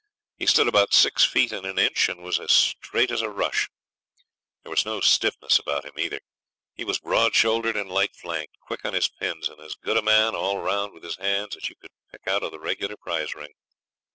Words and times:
He 0.39 0.47
stood 0.47 0.67
about 0.67 0.95
six 0.95 1.23
feet 1.23 1.51
and 1.51 1.63
an 1.63 1.77
inch, 1.77 2.09
and 2.09 2.23
was 2.23 2.39
as 2.39 2.51
straight 2.51 3.11
as 3.11 3.21
a 3.21 3.29
rush. 3.29 3.69
There 4.63 4.71
was 4.71 4.83
no 4.83 4.99
stiffness 4.99 5.59
about 5.59 5.85
him 5.85 5.91
either. 5.99 6.21
He 6.73 6.83
was 6.83 6.97
broad 6.97 7.35
shouldered 7.35 7.77
and 7.77 7.87
light 7.87 8.15
flanked, 8.15 8.57
quick 8.61 8.83
on 8.83 8.95
his 8.95 9.07
pins, 9.09 9.47
and 9.47 9.59
as 9.61 9.75
good 9.75 9.97
a 9.97 10.01
man 10.01 10.33
all 10.33 10.57
round 10.59 10.95
with 10.95 11.03
his 11.03 11.17
hands 11.17 11.55
as 11.55 11.69
you 11.69 11.75
could 11.75 11.91
pick 12.11 12.25
out 12.25 12.41
of 12.41 12.49
the 12.49 12.57
regular 12.59 12.97
prize 12.97 13.35
ring. 13.35 13.53